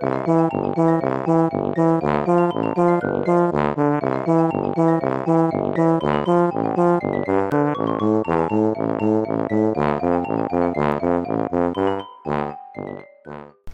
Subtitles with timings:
[0.00, 0.08] 大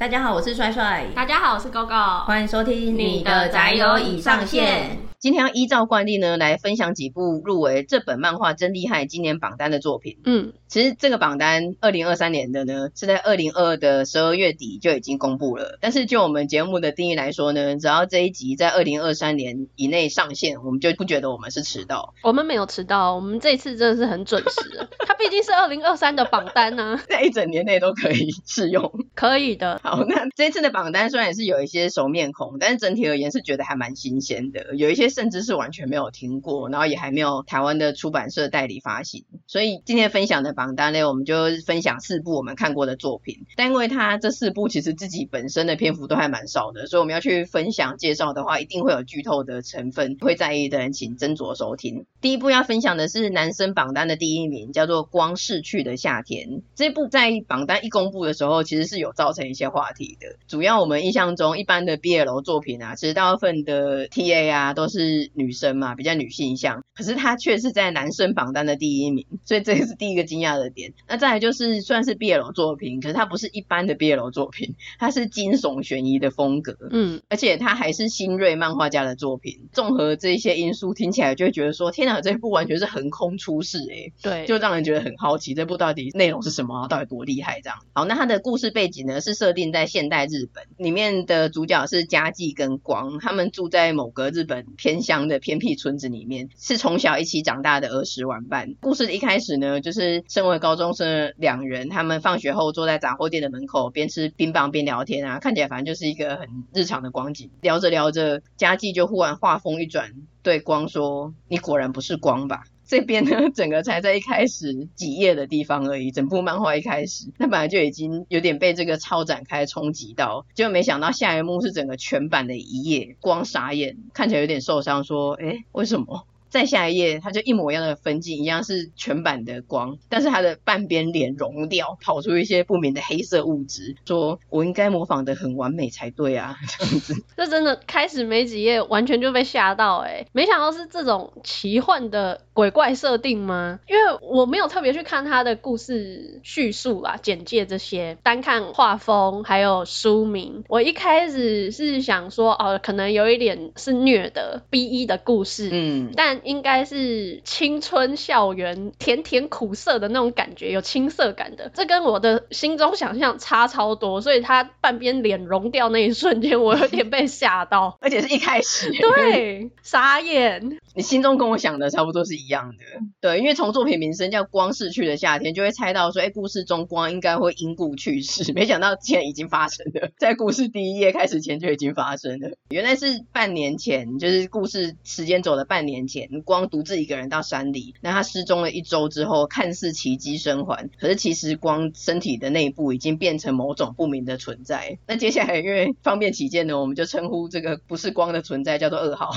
[0.09, 1.07] 家好，我是帅帅。
[1.15, 2.25] 大家好，我是 GoGo。
[2.25, 4.99] 欢迎收听你的宅友已上线。
[5.21, 10.19] 今天要依照惯例呢，来分享几部入围这本漫画真厉害今年榜单的作品。
[10.25, 15.79] 嗯，其实这个榜单二零二三年的呢，是在二零二二的十二月底就已经公布了。
[15.81, 22.15] 但是就我们节目的定义来说呢，只要这一集在二零二三年以内上线，我们就不觉得我们是迟到。
[22.23, 24.89] 我们没有迟到，我们这一次真的是很准时。
[25.07, 28.93] 它毕竟是二零二三的榜单呢、啊，在一整年内都可以适用。
[29.15, 29.81] 可以的。
[29.83, 43.47] 好，那这次的榜单虽然也是有一些熟面孔，但是整体而言是觉得还蛮新鲜的，有一些甚至是完全没有听过，然后也还没有台湾的出版社代理发行，所以今天分享的榜单呢，我们就分享四部我们看过的作品。
[43.57, 52.07] 但因为它这四部其实自己本身的篇幅都还蛮少的，所以我们要去分享介绍的话，一定会有剧透的成分，会在意的人请斟酌收听。
[52.21, 56.49] 第一部要分享的是男生榜单的第一名，叫做《光逝去的夏天》。
[56.75, 60.37] 这部在榜单一公布的时候，其实是有造成一些话题的。
[60.49, 65.95] 主要我们印象中，一般的 BL 作品啊，其实大部分的 TA 啊都是女生嘛。
[65.95, 70.93] 比较女性向，可是他却是在男生榜单的第一名，所以这个是第一个惊讶的点。
[71.09, 79.69] 那再来就是算是 BL 作品，可是它不是一般的 BL 作品，它是惊悚悬疑的风格，嗯，而且它还是新锐漫画家的作品。
[79.73, 87.79] 综合这一些因素，听起来就会觉得说，天哪，这部完全是横空出世诶，对，就让人觉得很好奇，这部到底内容是什么，到底多厉害这样。
[87.93, 95.77] 好，那它的故事背景呢是设定在现代日本，里面的主角是家计跟光，他们住在某个日本偏乡的偏僻。
[95.77, 98.75] 村子里面是从小一起长大的儿时玩伴。
[98.81, 107.51] 故事的一开开始呢，就是身为高中生的两人，他们放学后坐在杂货店的门口，边吃冰棒边聊天啊，看起来反正就是一个很日常的光景。
[107.61, 116.13] 聊着聊着，家计就忽然话锋一转，对光说：“你果然不是光吧？”这边呢， 整个才在一开始几页的地方而已。
[116.13, 137.15] 整部漫画一开始，那本来就已经有点被这个超展开冲击到，结果没想到下一幕是整个全版的一页，光傻眼，看起来有点受伤，说：“诶，为什么？”再下一页，它就一模一样的分镜，一样是全版的光，但是它的半边脸融掉，跑出一些不明的黑色物质，说我应该模仿的很完美才对啊， 这样子。
[137.37, 143.81] 这真的开始没几页，完全就被吓到哎、欸，没想到是这种奇幻的鬼怪设定吗？
[143.89, 156.37] 因为我没有特别去看他的故事叙述啦、简介这些，单看画风还有书名，我一开始是想说哦，可能有一点是虐的 BE 的故事，嗯，但。
[156.47, 170.79] 应该是青春校园甜甜苦涩的那种感觉，有青涩感的，这跟我的心中想象差超多，所以他半边脸融掉那一瞬间，我有点被吓到， 而且是一开始，对，傻眼。
[170.97, 172.85] 你心中跟我想的差不多是一样的，
[173.21, 186.27] 对，因为从作品名称叫《光逝去的夏天》，就会猜到说，哎，故事中光应该会因故去世， 没想到竟然已经发生了， 在故事第一页开始前就已经发生了，原来是半年前，就是故事时间走了半年前。
[186.47, 194.99] 光独自一个人到山里，那他失踪了一周之后，看似奇迹生还，可是其实光身体的内部已经变成某种不明的存在。
[195.07, 199.31] 那接下来因为方便起见呢，我们就称呼这个不是光的存在叫做二号，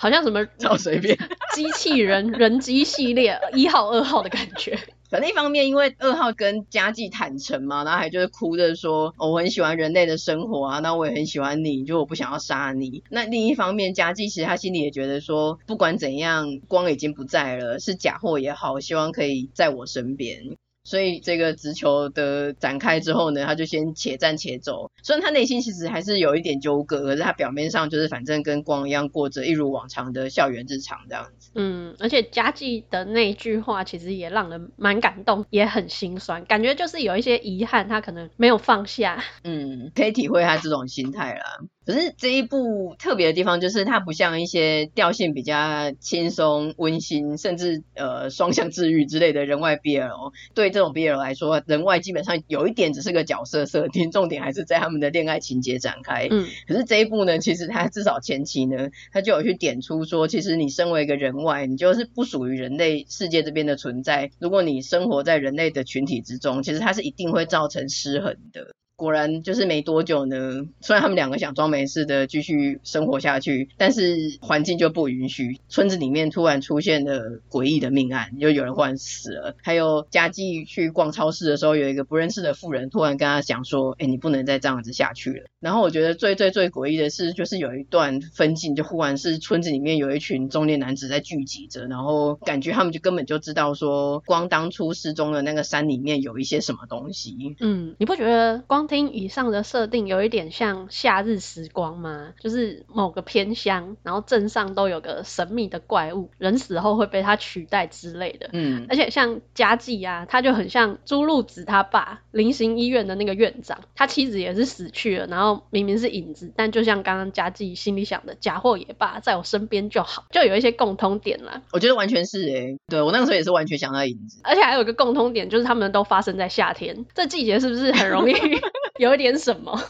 [0.00, 1.14] 好像什么 超随便
[1.54, 4.78] 机器人 人机系列一号二号的感觉。
[5.10, 13.02] 反正一方面，因为二号跟佳纪坦诚嘛，然后还就是哭着说，哦，我很喜欢人类的生活啊，那我也很喜欢你，就我不想要杀你。
[13.10, 20.56] 那另一方面，佳纪其实他心里也觉得说，不管怎样，光已经不在了，是假货也好，希望可以在我身边。
[20.90, 24.90] 所以这个直球的展开之后呢，他就先且战且走。
[25.04, 31.52] 虽然他内心其实还是有一点纠葛，可是他表面上就是反正跟光一样过着一如往常的校园日常这样子。
[31.54, 39.22] 嗯，而且家计的那句话其实也让人蛮感动，也很心酸，感觉就是有一些遗憾，他可能没有放下。
[39.44, 41.44] 嗯，可以体会他这种心态啦。
[41.86, 50.32] 可是这一部特别的地方就是，它不像一些调性比较轻松、温馨，甚至呃双向治愈之类的人外 BL。
[50.54, 56.28] 对这种 BL 来说，人外基本上有一点只是个角色设定，重点还是在他们的恋爱情节展开。
[56.30, 64.30] 嗯，可是这一部呢，其实它至少前期呢，它就有去点出说，其实你身为一个人外，你就是不属于人类世界这边的存在。
[64.38, 68.68] 如果你生活在人类的群体之中，其实它是一定会造成失衡的。
[69.00, 75.58] 果然就是没多久呢，虽然他们两个想装没事的继续生活下去，但是环境就不允许。
[75.70, 79.56] 村子里面突然出现了诡异的命案，就有人忽然死了。
[79.62, 97.56] 还有佳纪去逛超市的时候，有一个不认识的妇人突然跟他讲说：“哎，你不能再这样子下去了。”然后我觉得最最最诡异的是，就是有一段分镜，就忽然是村子里面有一群中年男子在聚集着，然后感觉他们就根本就知道说，光当初失踪的那个山里面有一些什么东西。
[97.60, 102.34] 嗯，你不觉得光听以上的设定有一点像夏日时光吗？
[102.40, 108.50] 就是某个偏乡，然后镇上都有个神秘的怪物，人死后会被他取代之类的。
[108.52, 115.60] 嗯，而且像佳纪啊，他就很像朱露子他爸，临行医院的那个院长，他妻子也是死去了，然后。
[115.70, 121.62] 明明是影子，但就像刚刚佳纪心里想的，假货也罢，在我身边就好，就有一些共通点啦。
[121.72, 128.32] 我觉得完全是诶、欸，对我那个时候也是完全想到影子，而且还有一个共通点，就是他们都发生在夏天，这季节是不是很容易
[129.00, 129.80] 有点什么？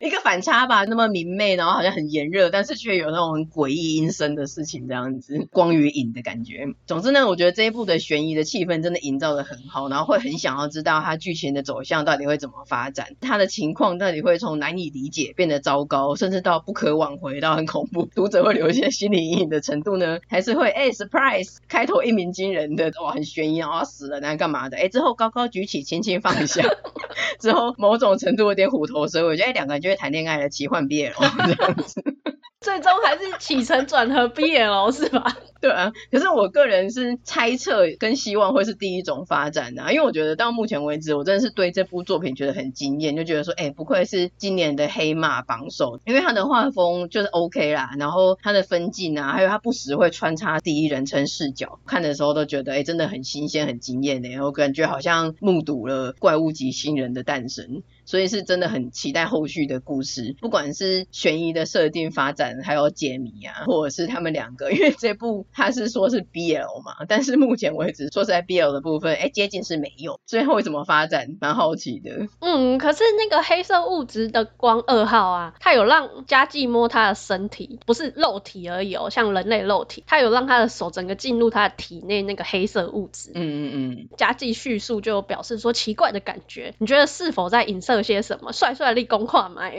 [0.00, 6.68] 一个反差吧，那么明媚，然后好像很炎热，但是却有那种很诡异阴森的事情，这样子 光与影的感觉。
[6.86, 20.20] 总之呢，我觉得这一部的悬疑的气氛真的营造的很好，然后会很想要知道它剧情的走向到底会怎么发展，它的情况到底会从难以理解变得糟糕，甚至到不可挽回到很恐怖，读者会留下心理阴影的程度呢？
[20.28, 24.76] 还是会哎、surprise 开头一鸣惊人的哇很悬疑啊死了那干嘛的？
[24.78, 26.62] 哎、之后高高举起轻轻放下，
[27.40, 31.12] 之后某种程度有点虎头蛇尾，我觉得哎两个人就会谈恋爱的奇幻 BL
[31.56, 32.02] 这样子。
[32.60, 35.38] 最终还是起承转合 BL 是吧？
[35.60, 62.48] 对啊，可是我个人是猜测跟希望会是第一种发展的啊，因为我觉得到目前为止，我真的是对这部作品觉得很惊艳，就觉得说，哎，不愧是今年的黑马榜首，因为他的画风就是 OK 啦，然后他的分镜啊，还有他不时会穿插第一人称视角，看的时候都觉得，哎，真的很新鲜、很惊艳的，我感觉好像目睹了怪物级新人的诞生，所以是真的很期待后续的故事，不管是悬疑的设定发展。
[62.64, 72.28] 还有解谜啊，或者是他们两个， 因为这部他是说是 BL 嘛，但是目前为止说是在 BL 的部分，哎，接近是没有，最后会怎么发展，蛮好奇的。
[72.40, 83.32] 嗯，可是那个黑色物质的光二号啊，他有让佳纪摸他的身体，不是肉体而已哦，像人类肉体，他有让他的手整个进入他的体内那个黑色物质。
[83.34, 84.08] 嗯嗯嗯。
[84.16, 88.52] 佳纪叙述就表示说奇怪的感觉，你觉得是否在影射些什么？
[88.52, 89.62] 帅帅的立功话吗？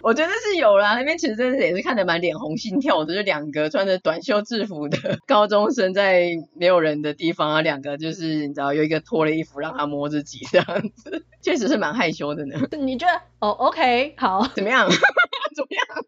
[0.00, 12.54] 我觉得是有啦，那边其实真的也是看得蛮脸红心跳的，就两个穿着短袖制服的高中生在没有人的地方啊，两个就是你知道有一个脱了衣服让他摸自己这样子，确实是蛮害羞的呢。
[12.78, 13.20] 你觉得？
[13.40, 14.88] 哦，OK，好，怎么样？
[14.88, 16.04] 怎么样？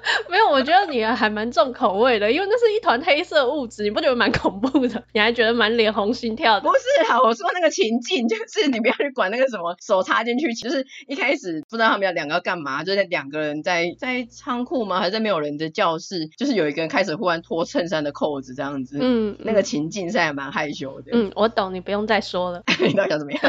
[0.28, 5.02] 没有，我觉得你还蛮重口味的，因为那是一团黑色物质，你不觉得蛮恐怖的？
[5.12, 6.62] 你还觉得蛮脸红心跳的？
[6.62, 14.98] 不是啊，我说那个情境就是你不要去管那个什么手插进去，就是一开始不知道他们要两个要干嘛，就是两个人在在仓库吗？
[14.98, 16.28] 还是在没有人的教室？
[16.36, 21.10] 就是有一个人开始忽然脱衬衫的扣子这样子，嗯，那个情境是还蛮害羞的。
[21.12, 22.62] 嗯，我懂，你不用再说了。
[22.80, 23.42] 你到底想怎么样？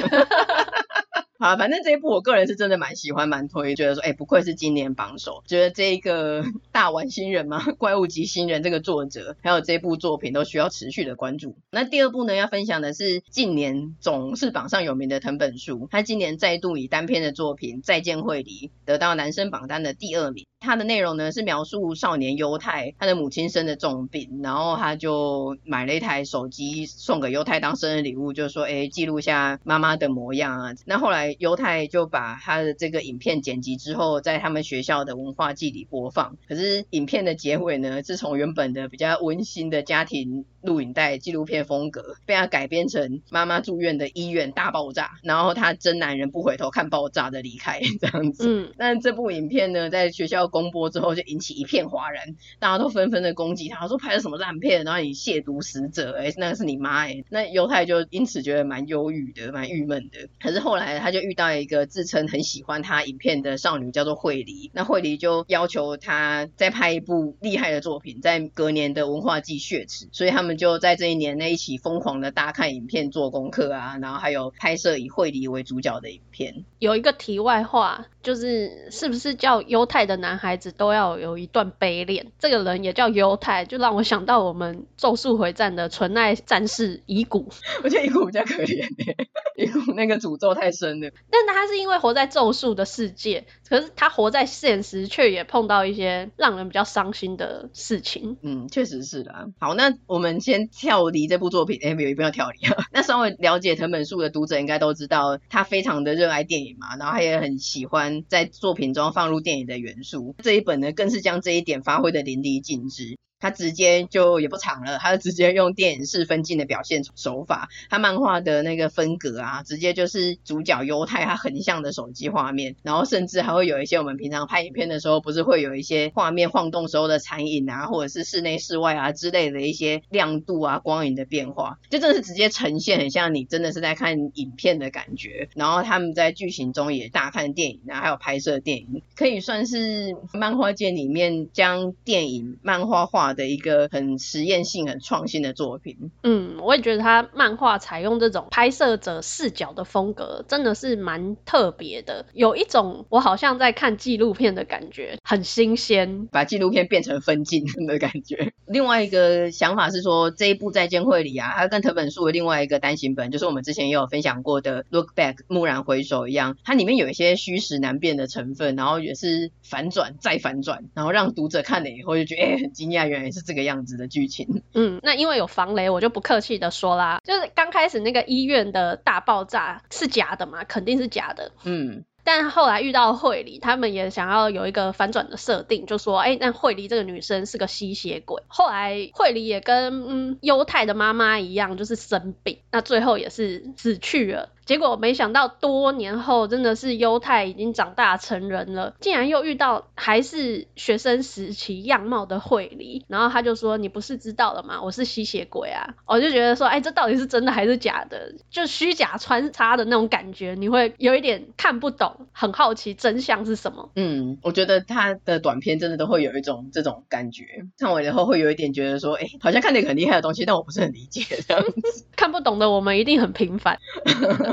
[1.44, 11.58] 啊，反正这一部我个人是真的蛮喜欢、蛮推，觉得说，哎、不愧是今年榜首，觉得这一个大玩新人嘛，怪物级新人这个作者，还有这部作品都需要持续的关注。
[11.70, 20.46] 那第二部呢，要分享的是近年总是榜上有名的藤本树，他今年再度以单篇的作品《再见惠梨》得到男生榜单的第二名。
[20.64, 30.74] 他的内容呢是描述少年犹太，他的母亲生的重病，然后他就买了一台手机送给犹太当生日礼物，就是说，哎，记录下妈妈的模样啊。
[30.86, 31.36] 那后来。
[31.40, 36.38] 犹太就把他的这个影片剪辑之后，在他们学校的文化祭里播放。
[36.48, 48.46] 可是影片的结尾呢，是从原本的比较温馨的家庭录影带纪录片风格，被他改编成妈妈住院的医院大爆炸，然后他真男人不回头看爆炸的离开 这样子。
[48.48, 57.26] 嗯，但这部影片呢，在学校公播之后，就引起一片哗然，大家都纷纷的攻击他，说拍了什么烂片，然后你亵渎死者，哎，那个是你妈哎。
[57.28, 60.30] 那犹太就因此觉得蛮忧郁的，蛮郁闷的。
[60.40, 64.72] 可是后来他就遇到一个自称很喜欢他影片的少女，叫做惠梨。
[64.74, 70.54] 那惠梨就要求他再拍一部厉害的作品，在隔年的文化祭血池，所以他们。
[70.54, 76.64] 就在这一年内一起疯狂的大看影片做功课啊，然后还有拍摄以惠梨为主角的影片。
[76.78, 82.32] 有一个题外话，就是是不是叫犹太的男子都要有一段悲恋？
[82.40, 87.50] 这个人也叫犹太，就让我想到我们《咒术回战》的纯爱战士乙骨。
[87.84, 91.10] 我觉得乙骨比较可怜诶， 乙骨那个诅咒太深了。
[91.30, 98.38] 但他是因为活在咒术的世界，可是他活在现实却也碰到一些让人比较伤心的事情。
[98.42, 99.50] 嗯，确实是的。
[99.60, 102.86] 好，那我们先跳离这部作品，哎，没有一定要跳离啊。
[102.92, 110.33] 那稍微了解藤本树的读者应该都知道，他非常的热爱电影嘛，然后他也很喜欢在作品中放入电影的元素。
[110.42, 113.18] 这一本呢，更是将这一点发挥的淋漓尽致。
[113.44, 135.50] 他直接就也不长了，他就直接用电影式分镜的表现手法，他漫画的那个分格啊，直接就是主角犹太他横向的手机画面，然后甚至还会有一些我们平常拍影片的时候，不是会有一些画面晃动时候的残影啊，或者是室内室外啊之类的一些亮度啊、光影的变化，就真的是直接呈现，很像你真的是在看影片的感觉。
[135.54, 146.12] 然后他们在剧情中也大看电影啊，还有拍摄电影，可以算是漫画界里面将电影漫画化的一个很实验性、很创新的作品。
[146.24, 158.54] 嗯，我也觉得他漫画采用这种拍摄者视角的风格，真的是蛮特别的，有一种我好像在看纪录片的感觉，很新鲜，把纪录片变成分镜的感觉。
[158.66, 174.64] 另外一个想法是说，这一部《再见会》里》啊，它跟藤本树的另外一个单行本，就是我们之前也有分享过的《Look Back》蓦然回首一样，它里面有一些虚实难辨的成分，然后也是反转再反转，然后让读者看了以后就觉得，哎、欸，很惊讶，原来是这个样子的剧情。
[174.74, 181.52] 嗯，那因为有防雷，我就不客气的说啦，就是刚开始那个医院的大爆炸是假的嘛，肯定是假的。
[181.64, 182.04] 嗯。
[182.26, 188.42] 但后来遇到惠梨，他们也想要有一个反转的设定，就说，哎、欸，那惠梨这个女生是个吸血鬼。
[188.48, 194.48] 后来惠梨也跟嗯忧太的妈妈一样，就是生病，那最后也是死去了。
[194.66, 204.82] 结果没想到多年后，真的是忧太已经长大成人了，竟然又遇到还是学生时期样貌的惠梨，然后他就说：“你不是知道了吗？
[204.82, 208.34] 我是吸血鬼啊！”我就觉得说：“哎，这到底是真的还是假的？
[208.50, 217.44] 就虚假穿插的那种感觉，你会有一点看不懂，很好奇真相是什么。”嗯，我觉得他的短片真的都会有一种这种感觉，
[217.78, 222.06] 看完以后会有一点觉得说：“哎，好像看那个很厉害的东西，但我不是很理解这样子。
[222.16, 223.78] ”看不懂的我们一定很平凡。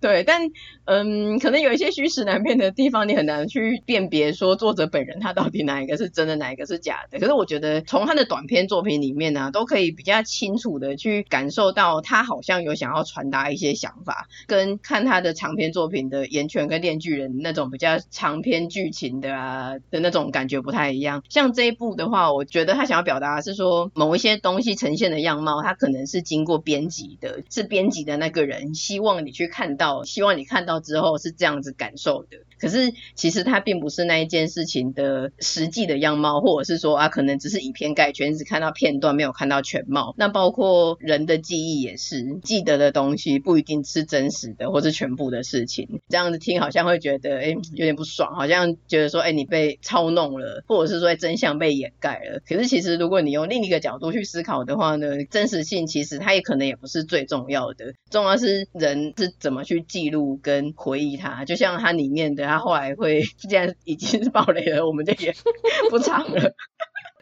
[0.00, 0.50] 对，但
[0.84, 7.18] 嗯，可能有一些虚实难辨的地方，你很难去辨别说作者本人他到底哪一个是真的，哪一个是假的。
[7.18, 21.22] 可是我觉得从他的短篇作品里面呢、都可以比较清楚的去感受到他好像有想要传达一些想法，跟看他的长篇作品的《炎拳》跟《链锯人》那种比较长篇剧情的啊的那种感觉不太一样。
[21.30, 29.85] 像这一部的话，我觉得他想要表达的是说某一些东西呈现的样貌，他可能是经过编辑的，是编辑的那个人希望你去看到。
[30.04, 32.38] 希望你看到之后是这样子感受的。
[32.58, 40.14] 可是其实它并不是那一件事情的实际的样貌，或者是说啊，可能只是以偏概全，只看到片段，没有看到全貌。
[40.16, 46.00] 那包括人的记忆也是，记得的东西不一定是真实的，或是全部的事情。
[46.08, 52.40] 这样子听好像会觉得，哎，有点不爽，好像觉得说，哎，你被操弄了，或者是说真相被掩盖了。
[52.48, 61.44] 可是其实如果你用另一个角度去思考的话呢，真实性其实它也可能也不是最重要的，重要是人是怎么去记录跟回忆它。
[61.44, 62.45] 就像它里面的。
[62.46, 65.34] 然后后来会，既然已经是爆雷了，我们就也
[65.90, 66.54] 不唱了。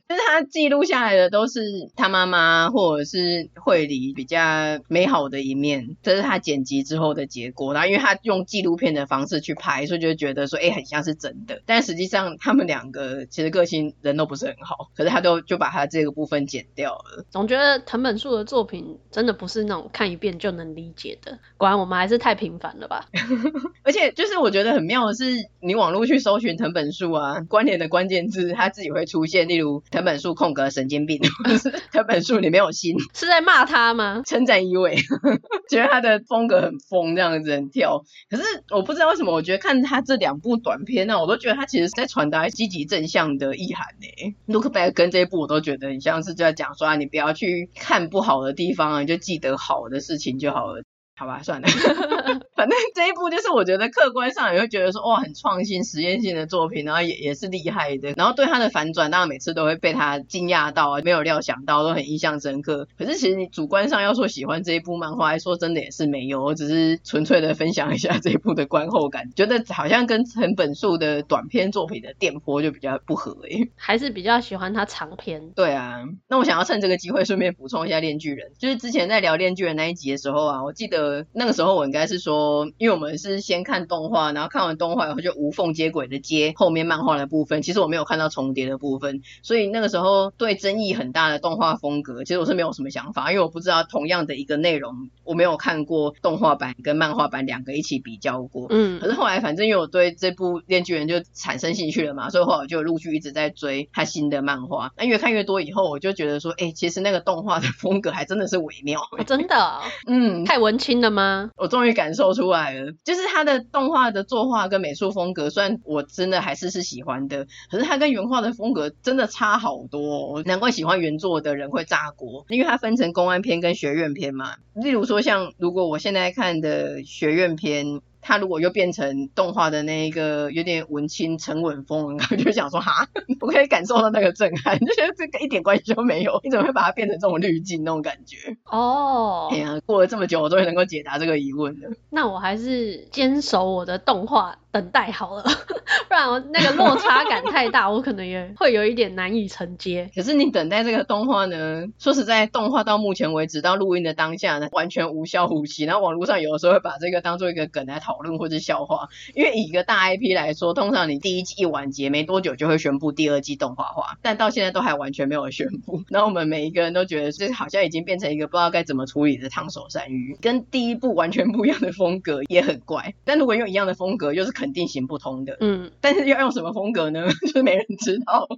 [0.06, 1.60] 就是他记录下来的都是
[1.96, 4.38] 他妈妈或者是惠梨比较
[4.86, 7.72] 美好的一面，这是他剪辑之后的结果。
[7.72, 11.62] 然后因为他用纪录片的方式去拍，所以就觉得说，哎，很像是真的。
[11.64, 17.24] 但实际上他们两个其实个性人都不是很好，可是他都就把他这个部分剪掉了。
[17.30, 21.38] 总觉得藤本树的作品真的不是那种看一遍就能理解的。
[21.56, 23.06] 果然我们还是太平凡了吧？
[23.82, 25.24] 而且就是我觉得很妙的是，
[25.60, 29.82] 你网络去搜寻藤本树啊，关联的关键字，他自己会出现，例如。
[29.94, 31.20] 藤本树空格神经病，
[31.92, 34.22] 藤本树你没有心，是在骂他吗？
[34.26, 34.96] 称赞一位，
[35.70, 38.02] 觉得他的风格很疯，这样子很跳。
[38.28, 44.34] 可是我不知道为什么，我觉得看他这两部短片呢，我都觉得他其实是在传达积极正向的意涵呢。
[44.46, 50.82] Look back 跟这一部我都觉得很像是就在讲说啊，你不要去看不好的地方啊，你就记得好的事情就好了。
[51.16, 51.68] 好吧，算了，
[52.56, 58.12] 反正这一部就是我觉得客观上也会觉得说哇，很创新、实验性的作品，然后也也是厉害的。
[58.16, 62.88] 然后对他的反转，当然每次都会被他惊讶到啊，没有料想到，都很印象深刻。
[62.98, 75.52] 可是其实你主观上要说喜欢这一部漫画，来说真的也是没有，我只是纯粹的分享一下这一部的观后感，觉得好像跟藤本树的短篇作品的电波就比较不合诶、欸，还是比较喜欢他长篇。
[75.54, 81.03] 对啊，那我想要趁这个机会顺便补充一下《链锯人》，就是之前在聊《链锯人》那一集的时候啊，我记得。
[81.08, 98.66] 得那个时候我应该是说，因为我们是先看动画，然后看完动画以后就无缝接轨的接后面漫画的部分，其实我没有看到重叠的部分，所以那个时候对争议很大的动画风格，其实我是没有什么想法，因为我不知道同样的一个内容，我没有看过动画版跟漫画版两个一起比较过。
[98.70, 104.92] 嗯，可是后来反正因为我对这部《链锯人》就产生兴趣了嘛，所以后来我就陆续一直在追他新的漫画。
[104.96, 109.00] 那越看越多以后，我就觉得说，哎、欸，其实那个动画的风格还真的是微妙。
[109.18, 109.80] 哦、真的、哦？
[110.06, 111.50] 嗯，太文青真的吗？
[111.56, 120.40] 我终于感受出来了，就是他的动画的作画跟美术风格，虽然我真的还是是喜欢的，可是他跟原画的风格真的差好多。
[120.44, 124.54] 难怪喜欢原作的人会炸锅，因为它分成公安篇跟学院篇嘛。
[124.74, 128.00] 例如说，像如果我现在看的学院篇。
[128.24, 133.06] 他如果又变成动画的那一个有点文青沉稳风，然后就想说哈，
[133.40, 138.56] 我可以感受到那个震撼，就觉得这个一点关系都没有，你怎么会把它变成这种滤镜那种感觉？
[138.64, 141.90] 哦，哎呀，过了这么久，我终于能够解答这个疑问了。
[142.08, 144.56] 那我还是坚守我的动画。
[144.74, 145.44] 等待好了，
[146.08, 150.10] 不然我那个落差感太大，我可能也会有一点难以承接。
[150.16, 151.84] 可是你等待这个动画呢？
[152.00, 155.84] 说实在，动画到目前为止到录音的当下呢，完全无效无息。
[155.84, 159.08] 然后网络上有的时候会把这个当做一个梗来讨论或者笑话。
[159.34, 166.02] 因为以一个大 IP 来说，通常你第一季一完结没多久就会宣布第二季动画化，但到现在都还完全没有宣布。
[166.10, 173.14] 然后我们每一个人都觉得这好像已经变成一个不知道该怎么处理的烫手山芋，跟第一部完全不一样的风格也很怪。
[173.24, 175.56] 但如果用一样的风格，又是肯定行不通的。
[175.60, 177.26] 嗯，但是要用什么风格呢？
[177.42, 178.48] 就是没人知道。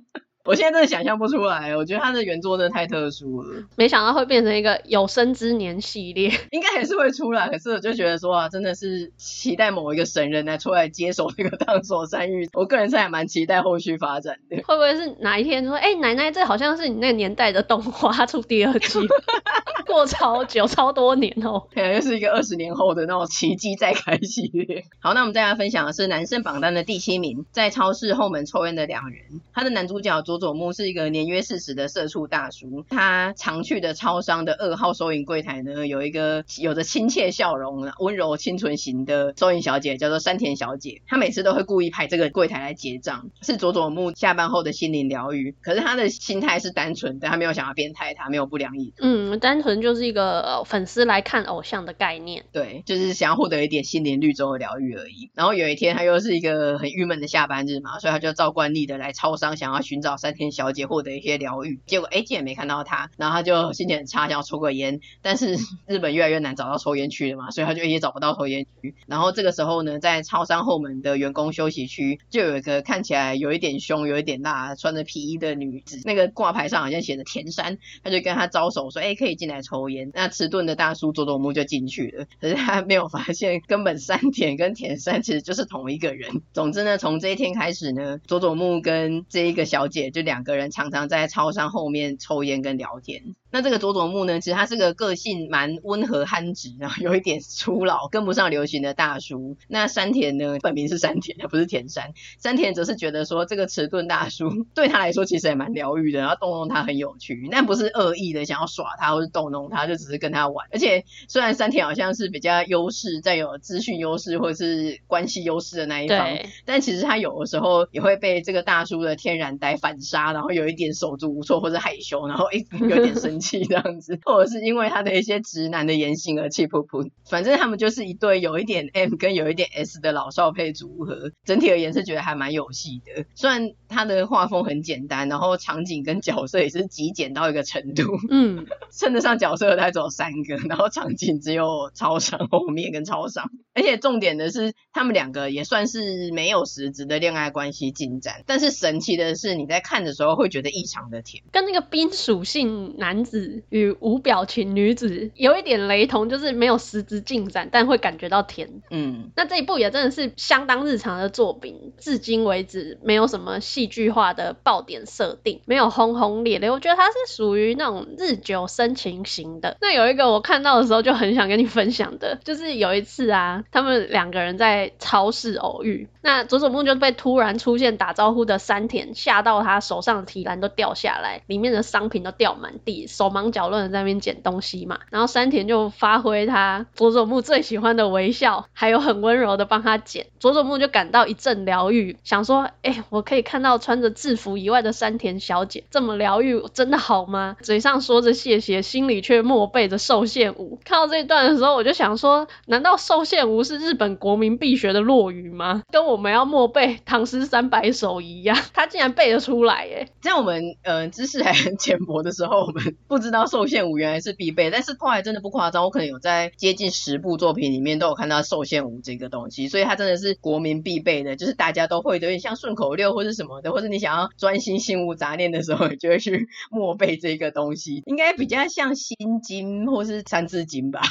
[0.46, 3.64] 我现在真的想象不出来，我觉得他的原作真的太特殊了。
[3.76, 7.48] 没想到会变成一个有生之年系列， 应该还是会出来。
[7.48, 12.48] 可是我就觉得说啊，真的是期待某一个神人来出来接手这个当所山芋。
[12.52, 14.56] 我个人是还蛮期待后续发展的。
[14.58, 19.00] 会不会是哪一天说，哎、欸，奶奶，这好像是你那个年代的动画出第二季，
[19.96, 24.84] 过超久 超多年哦，可能又是一个二十年后的那种奇迹再开系列。
[25.00, 41.00] 好，那我们再来分享的是男生榜单的第七名，在超市后门抽烟的两人，他的男主角佐佐木是一个年约四十的社畜大叔，他常去的超商的二号收银柜台呢，有一个有着亲切笑容、温柔清纯型的收银小姐，叫做山田小姐。
[41.06, 45.54] 她每次都会故意排这个柜台来结账，是佐佐木下班后的心灵疗愈。
[45.62, 48.92] 可是他的心态是单纯的，他没有想要变态，他没有不良意。
[49.00, 52.44] 嗯，单纯就是一个粉丝来看偶像的概念。
[52.52, 55.30] 对，就是想要获得一点心灵绿洲的疗愈而已。
[55.34, 60.86] 然后有一天，他又是一个很郁闷的下班日嘛，所以他就照惯例的来超商，想要寻找三天小姐。
[60.86, 68.94] 获得一些疗愈，结果哎，竟然没看到他，然后他就心情很差，想要抽个烟，但是日本越来越难找到抽烟区了嘛，所以他就也找不到抽烟区。
[69.08, 80.10] 然后这个时候呢，在超商后门的员工休息区，就有一个看起来有一点凶、有一点辣、穿着皮衣的女子，那个挂牌上好像写着田山，他就跟他招手说，哎，可以进来抽抽烟。
[80.14, 86.42] 那迟钝的大叔佐佐木就进去了，可是他没有发现，根本山田跟田山其实就是同一个人。
[86.52, 90.70] 总之呢，从这一天开始呢，佐佐木跟这一个小姐就两个人。
[90.70, 93.34] 常常在操场后面抽烟跟聊天。
[93.56, 99.56] 那这个佐佐木呢，其实他是个个性蛮温和憨直，然后有一点粗老，跟不上流行的大叔。
[99.66, 102.12] 那山田呢，本名是山田，他不是田山。
[102.38, 110.66] 山田则是觉得说，这个迟钝大叔对他来说其实也蛮疗愈的，然后逗弄他很有趣，但不是恶意的想要耍他或是逗弄他，就只是跟他玩。
[110.70, 116.28] 而且虽然山田好像是比较优势，在有资讯优势或者是关系优势的那一方，
[116.66, 123.45] 但其实他有的时候也会被这个大叔的天然呆反杀，然后有一点手足无措或者害羞，然后一有点生气。
[123.64, 127.08] 这样子，或者是因为他的一些直男的言行而气噗噗。
[127.28, 131.30] 反正他们就是一对有一点 M 跟有一点 S 的老少配组合。
[131.44, 133.24] 整体而言是觉得还蛮有戏的。
[133.34, 138.02] 虽然他的画风很简单，然后场景跟角色也是极简到一个程度。
[138.30, 143.50] 嗯，称得上角色的才只有三个，然后场景只有超商 后面跟超商。
[143.74, 148.42] 而且重点的是，他们两个也算是没有实质的恋爱关系进展。
[148.46, 153.35] 但是神奇的是，你在看的时候会觉得异常的甜，跟那个冰属性男子。
[153.68, 158.82] 与无表情女子有一点雷同，就是没有实质进展，但会感觉到甜。
[158.90, 166.70] 嗯，那这一部也真的是相当日常的作品，至今为止没有什么戏剧化的爆点设定，没有轰轰烈烈。
[166.70, 169.76] 我觉得它是属于那种日久生情型的。
[169.80, 183.15] 那有一个我看到的时候就很想跟你分享的，就是有一次啊，他们两个人在超市偶遇，那佐佐木就被突然出现打招呼的山田吓到，他手上的提篮都掉下来，里面的商品都掉满地上。
[183.16, 184.98] 手忙脚乱的在那边捡东西嘛。
[185.10, 190.26] 然后山田就发挥他佐佐木最喜欢的微笑，还有很温柔的帮他捡。
[190.38, 197.56] 佐佐木就感到一阵疗愈，想说：哎、欸，我可以看到穿着制服以外的山田小姐，这么疗愈，真的好吗？
[197.62, 200.78] 嘴上说着谢谢，心里却默背着受限无。
[200.84, 205.82] 看到这一段的时候，我就想说，难道受限无是日本国民必学的落语吗？
[205.90, 210.08] 跟我们要默背唐诗三百首一样，他竟然背得出来耶！
[210.20, 231.00] 在我们呃知识还很浅薄的时候，我们不知道受限五原来是必备，但是后来真的不夸张，我可能有在接近十部作品里面都有看到受限五这个东西，所以它真的是国民必备的，就是大家都会，有点像顺口溜或是什么的，或者你想要专心心无杂念的时候，你就会去默背这个东西，应该比较像心经或是三字经吧。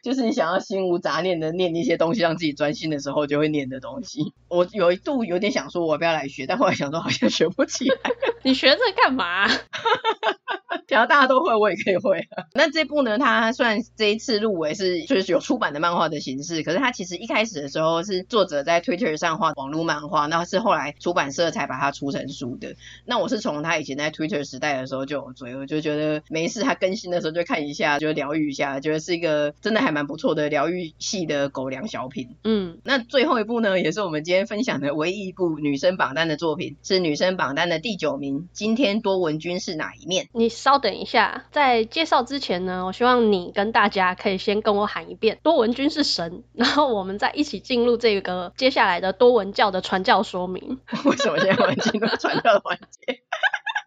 [0.00, 4.32] 就是你想要心无杂念的念一些东西，让自己专心的时候就会念的东西。
[4.48, 7.96] 我有一度有点想说我不要来学，但后来想说好像学不起来。
[8.44, 9.48] 你学这干嘛？
[10.88, 12.18] 只要大家都会，我也可以会。
[12.18, 22.74] 啊 那这部呢，它虽然这一次入围是就是有出版的漫画的形式，可是它其实一开始的时候是作者在 Twitter 上画网络漫画，那是后来出版社才把它出成书的。
[23.04, 32.30] 那我是从他以前在 Twitter 时代的时候就有追，我就觉得没事，他更新的时候就看一下，就疗愈一下，觉得是一个真的还蛮不错的疗愈系的狗粮小品。
[32.44, 38.48] 嗯，那最后一部呢，也是我们今天分享的唯一一部女生榜单的作品，是女生榜单的第九名。
[38.54, 40.30] 今天多文君是哪一面？
[40.32, 40.77] 你稍。
[40.78, 50.80] 等一下，在介绍之前呢，我希望你跟大家可以先跟我喊一遍“多文君是神”，然后我们再一起进入这个接下来的多文教的传教说明。
[51.04, 53.12] 为什么现在要进入传教的环节？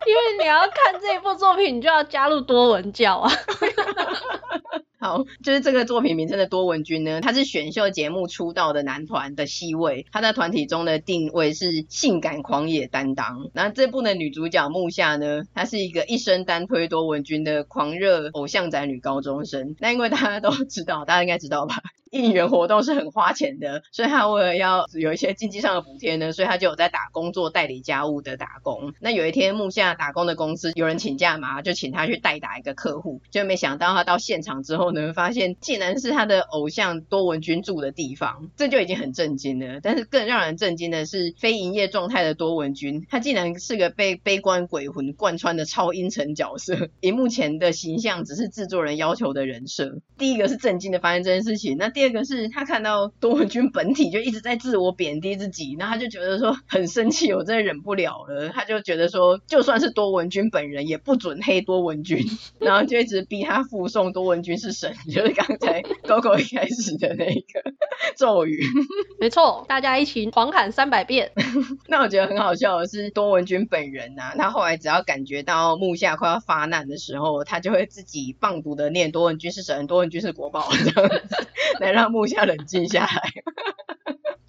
[0.07, 3.31] 因为你要看这一部作品，你就要加入多文教啊。
[5.01, 13.49] 好，就是这个作品名称的多文君呢，他是选秀节目出道的男团的 C 位，他在团体中的定位是性感狂野担当。
[13.51, 19.75] 那这部的女主角木下呢，她是一个一生单推多文君的狂热偶像宅女高中生。
[19.79, 21.77] 那因为大家都知道，大家应该知道吧？
[22.11, 28.93] 应援活动是很花钱的，所以他为了要有一些经济上的补贴呢，所以他就有在打工做代理家务的打工。
[28.99, 39.79] 那有一天木下打工的公司有人请假嘛，就请他去代打一个客户，就没想到他到现场之后呢，发现竟然是他的偶像多文君住的地方，这就已经很震惊了。
[39.81, 50.01] 但是更让人震惊的是，非营业状态的多文君，他竟然是个被悲观鬼魂贯穿的超阴沉角色，荧幕前的形象只是制作人要求的人设。
[50.17, 52.00] 第一个是震惊的发现这件事情，那第。
[52.01, 58.49] 第二个是他看到多文君本体就一直在自我贬低自己，然后他就觉得说很生气，我真的忍不了了。
[58.49, 62.17] 他就觉得说，就算是多文君本人也不准黑多文君，
[62.57, 67.71] 然后就一直逼他附送多文君是神，就是刚才 Coco 一开始的那个
[68.17, 68.63] 咒语。
[69.21, 71.31] 没错，大家一起狂喊三百遍。
[71.87, 81.47] 那我觉得很好笑的是多文君本人呐、啊，他后来只要感觉到木下快要发难的时候，他就会自己棒读的念多文君是神，多文君是国宝这样子。
[81.91, 83.43] 让木下冷静下来。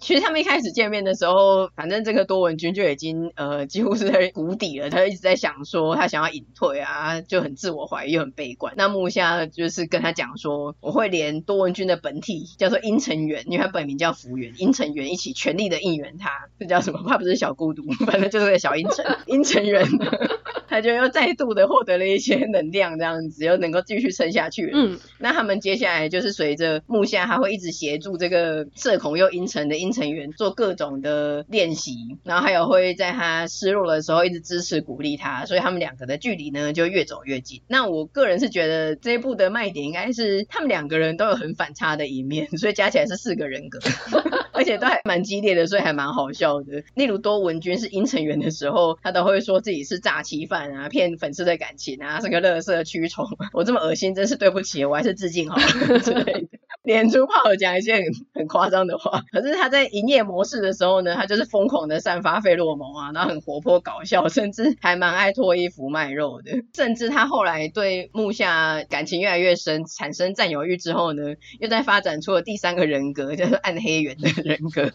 [0.03, 4.89] 其实他们一开始见面的时候，反正这个多文君就已经呃几乎是在谷底了。
[4.89, 8.73] 他一直在想说他想要隐退啊，就很自我怀疑又很悲观。
[8.75, 16.49] 那木下就是跟他讲说，我会连多文君的本体叫做阴沉元，因为他本名叫福原，阴沉元一起全力的应援他。
[16.59, 17.01] 这叫什么？
[17.07, 19.87] 怕不是小孤独，反正就是个小阴沉阴沉元。
[20.65, 24.71] 他就又再度的获得了一些能量，这样子又能够继续撑下去。
[24.73, 37.61] 嗯，那他们接下来就是随着木下，他会一直协助这个社恐又阴沉的阴沉元做各种的练习，然后还有会在他失落的时候一直支持鼓励他，所以他们两个的距离呢就越走越近。
[37.67, 43.79] 那我个人是觉得这一部的卖点应该是他们两个人都有很反差的一面，所以加起来是四个人格，
[44.51, 46.83] 而且都还蛮激烈的，所以还蛮好笑的。
[46.95, 50.63] 例如多文君是阴成员的时候，他都会说自己是诈欺犯。
[50.73, 56.47] 啊，骗粉丝的感情啊，是个乐色蛆虫， 我这么恶心，真是对不起，我还是致敬好了 之类的。
[56.83, 58.03] 连珠炮讲一些很
[58.35, 66.51] 很夸张的话，可是他在营业模式的时候呢，他就是疯狂的散发费洛蒙啊，然后很活泼搞笑，甚至还蛮爱脱衣服卖肉的。
[66.73, 74.91] 甚至他后来对木下感情越来越深，产生占有欲之后呢，又在发展出了第三个人格，叫做暗黑源的人格。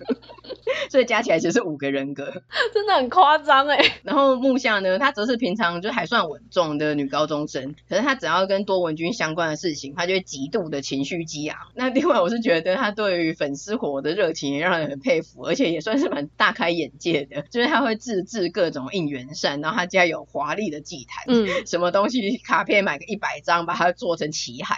[0.89, 2.43] 所以加起来其实是五个人格，
[2.75, 3.79] 真的很夸张哎。
[4.03, 11.57] 然后木下呢，她则是平常就还算稳重的女高中生，可是她只要跟多文君相关的事情，她就会极度的情绪激昂。
[11.75, 17.43] 那另外，我是觉得她对于粉丝火的热情也让人很佩服，而且也算是蛮大开眼界的。
[17.51, 24.77] 就是她会自制各种应援扇，然后她家有华丽的祭坛，嗯，什么东西卡片买个一百张，把它做成旗海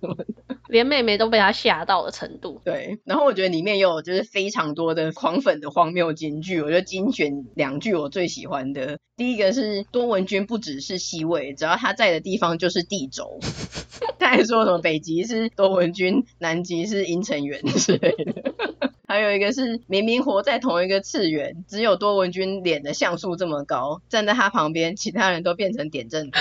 [0.00, 0.26] 什么的。
[0.68, 2.60] 连妹妹都被他吓到的程度。
[2.64, 8.98] 对，然后我觉得里面又有就是非常多的狂粉的荒谬金句，我就精选两句我最喜欢的。
[9.16, 13.40] 第一个是多文君不只是西魏，只要他在的地方就是地轴。
[14.20, 18.54] 他还说什么北极是多文君，南极是阴成元之类的。
[19.08, 26.38] 还有一个是明明活在同一个次元，只有多文君脸的像素这么高，站在他旁边，其他人都变成点阵图。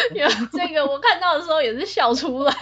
[0.52, 2.54] 这个我看到的时候也是笑出来。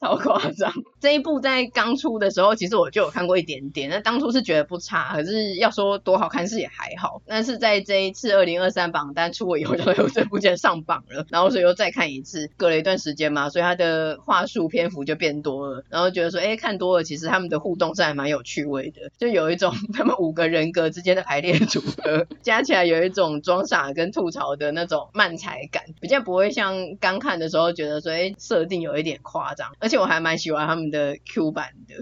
[0.00, 0.72] 超夸张！
[1.00, 3.90] 这一部在刚出的时候，其实我就有看过一点点。
[3.90, 7.20] 那当初是觉得不差，可是要说多好看是也还好。
[7.26, 12.48] 但是在这一次二零二三榜单出了以后，就有这部竟然上榜了，然后所以又再看一次。
[12.56, 15.84] 隔了一段时间嘛，所以它的话术篇幅就变多了。
[15.88, 29.72] 然后觉得说，哎，看多了，其实他们的互动是还蛮有趣味的，就有一种 他们五个人格之间的排列组合，加起来有一种装傻跟吐槽的那种漫才感，比较不会像刚看的时候觉得说，哎，设定有一点夸张。
[29.88, 31.94] 而且我还蛮喜欢他们的 Q 版的，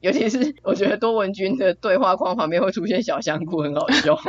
[0.00, 4.18] 尤其是我觉得多文君的对话框旁边会出现小香菇，很好笑。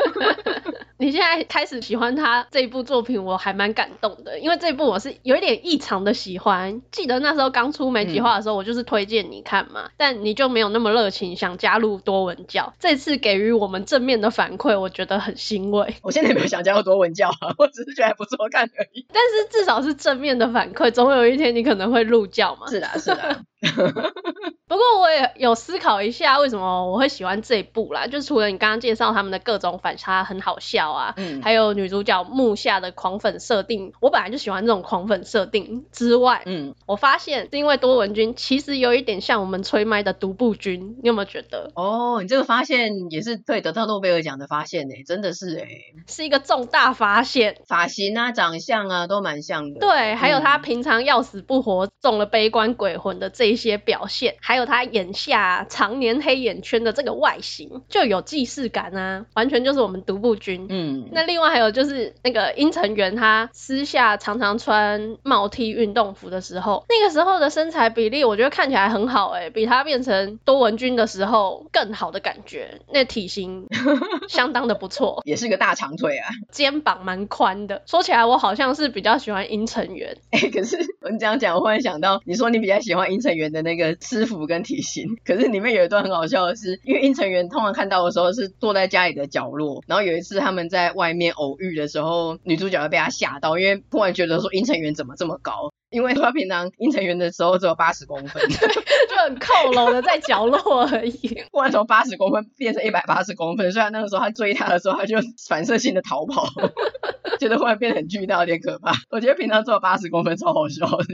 [0.98, 6.84] 你现在开始喜欢他这一部作品，我还蛮感动的，因为这一部我是有一点异常的喜欢。
[6.92, 12.72] 记得那时候刚出没几话的时候，我就是推荐你看嘛，嗯、但你就没有那么热情，想加入多文教。
[12.80, 15.96] 这次给予我们正面的反馈，我觉得很欣慰。
[16.04, 19.08] 我现在也没有想加入多文教啊，我只是觉得还不错看而已。
[19.12, 22.68] 但是至少是正面的反馈，总有一天你可能会入教嘛。
[22.68, 23.44] 是的， 是的。
[24.68, 28.08] 不过我也有思考一下，为什么我会喜欢这一部啦？
[28.08, 41.70] 就除了你刚刚介绍他们的各种反差很好笑啊，嗯，还有女主角木下的狂粉设定，我本来就喜欢这种狂粉设定之外，嗯，我发现是因为多文君其实有一点像我们吹麦的独步君，你有没有觉得？
[41.76, 53.51] 哦，你这个发现也是对得到诺贝尔奖的发现呢，真的是诶，是一个重大发现，发型啊、长相啊都蛮像的，对，还有他平常要死不活中了悲观鬼魂的这。
[53.52, 60.68] 一些表现，还有他眼下常年黑眼圈的这个外形，就有既视感啊，完全就是我们独步军。
[60.70, 72.80] 嗯，那另外还有就是那个阴成元，他私下常常穿帽 T 运动服的时候，那个时候的身材比例，我觉得看起来很好哎、欸，比他变成多文君的时候更好的感觉。
[72.94, 73.68] 那体型
[74.30, 77.82] 相当的不错，也是个大长腿啊，肩膀蛮宽的。
[77.86, 80.18] 说起来，我好像是比较喜欢阴成元。
[80.32, 83.41] 哎、欸，可是我这样讲，我忽然想到，你说你比较喜欢阴成元。
[83.50, 101.18] 的那个师傅跟体型，可是里面有一段很好笑的是，因为阴成元通常看到的时候是坐在家里的角落，然后有一次他们在外面偶遇的时候，女主角会被他吓到，因为突然觉得说阴成元怎么这么高，因为他平常阴成元的时候只有八十公分， 就很靠拢的在角落而已，
[101.52, 106.48] 突然从八十公分变成一百八十公分，虽然那个时候他追他的时候，他就反射性的逃跑，
[107.40, 108.94] 觉得忽然变得很巨大，有点可怕。
[109.10, 111.06] 我觉得平常只有八十公分超好笑的。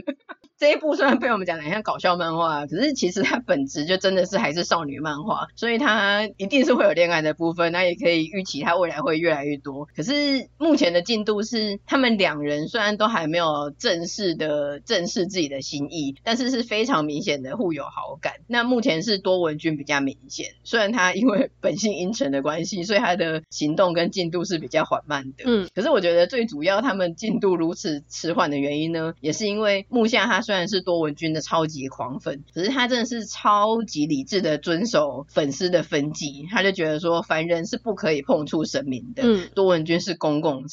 [0.58, 9.86] 这一部虽然被我们讲的很像搞笑漫画，可是其实它本质就真的是还是少女漫画，所以它一定是会有恋爱的部分，那也可以预期它未来会越来越多。
[9.94, 18.32] 可是目前的进度是，他们两人虽然都还没有正式的正视自己的心意，但是是非常明显的互有好感。
[18.48, 25.44] 那目前是多文君比较明显，虽然他因为本性阴沉的关系，所以他的行动跟进度是比较缓慢的。
[25.46, 30.42] 嗯，可是我觉得最主要他们进度如此迟缓的原因呢，也是因为木下他。
[30.48, 40.64] 虽然是多文君的超级狂粉，可是他真的是超级理智的遵守粉丝的分级，他就觉得说凡人是不可以碰触神明的，嗯，多文君是公共。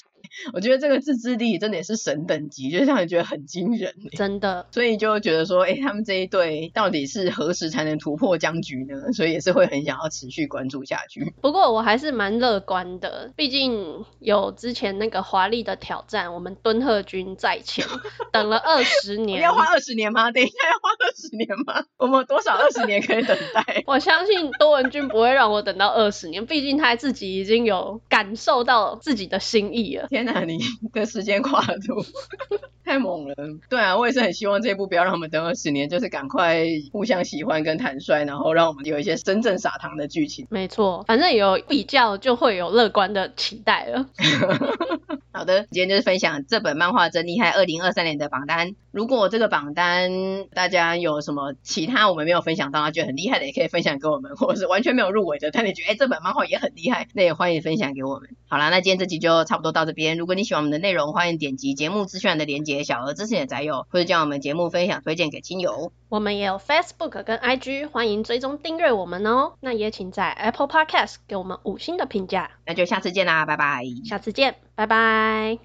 [0.54, 4.68] 我觉得这个自制力真的也是神等级，就让人觉得很惊人，真的。
[4.72, 9.14] 所以就觉得说，哎，他们这一对到底是何时才能突破僵局呢？
[9.14, 11.34] 所以也是会很想要持续关注下去。
[11.42, 17.86] 不过我还是蛮乐观的，毕竟有之前那个华丽的挑战，我们敦贺君在前，
[18.32, 19.42] 等了二十 年。
[19.42, 20.32] 要花二十年吗？
[20.32, 21.86] 等一下要花二十年吗？
[21.98, 23.84] 我们多少二十年可以等待？
[23.88, 30.08] 我相信多文君不会让我等到二十年，毕竟他自己已经有感受到自己的心意了。
[30.08, 30.60] 天哪，你
[30.92, 32.04] 的时间跨度
[32.84, 33.36] 太猛了。
[33.70, 40.46] 对啊，我也是很希望这一部不要让我们等二十年，就是赶快互相喜欢跟坦率，然后让我们有一些真正撒糖的剧情。
[40.50, 44.06] 没错，反正有比较就会有乐观的期待了。
[45.36, 48.74] 好的，今天就是分享这本漫画真厉害二零二三年的榜单。
[48.94, 58.30] 如果这个榜单大家有什么其他我们没有分享到，觉得很厉害的，也可以分享给我们， 或者是完全没有入围的，但你觉得哎这本漫画也很厉害，那也欢迎分享给我们。
[58.48, 60.18] 好啦，那今天这集就差不多到这边。
[60.18, 65.92] 如果你喜欢我们的内容，欢迎点击节目资讯的连接，小额支持你的宅友，或者将我们节目分享推荐给亲友。
[66.16, 69.52] 我们也有 Facebook 跟 IG，欢迎追踪订阅我们哦。
[69.60, 72.52] 那也请在 Apple Podcast 给我们五星的评价。
[72.66, 73.84] 那就下次见啦，拜拜。
[74.06, 75.54] 下次见，拜拜。